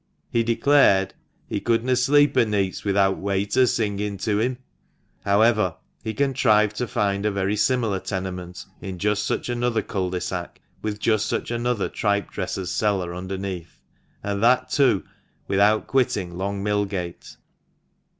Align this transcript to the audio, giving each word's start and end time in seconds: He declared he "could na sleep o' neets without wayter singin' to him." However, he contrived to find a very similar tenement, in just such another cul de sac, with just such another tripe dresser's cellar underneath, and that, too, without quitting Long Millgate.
He 0.31 0.41
declared 0.41 1.13
he 1.47 1.59
"could 1.59 1.83
na 1.85 1.93
sleep 1.93 2.35
o' 2.35 2.43
neets 2.43 2.83
without 2.83 3.19
wayter 3.19 3.67
singin' 3.67 4.17
to 4.21 4.39
him." 4.39 4.57
However, 5.25 5.75
he 6.03 6.15
contrived 6.15 6.75
to 6.77 6.87
find 6.87 7.23
a 7.23 7.29
very 7.29 7.55
similar 7.55 7.99
tenement, 7.99 8.65
in 8.81 8.97
just 8.97 9.27
such 9.27 9.47
another 9.47 9.83
cul 9.83 10.09
de 10.09 10.19
sac, 10.19 10.59
with 10.81 10.99
just 10.99 11.27
such 11.27 11.51
another 11.51 11.87
tripe 11.87 12.31
dresser's 12.31 12.71
cellar 12.71 13.13
underneath, 13.13 13.79
and 14.23 14.41
that, 14.41 14.71
too, 14.71 15.03
without 15.47 15.85
quitting 15.85 16.35
Long 16.35 16.63
Millgate. 16.63 17.37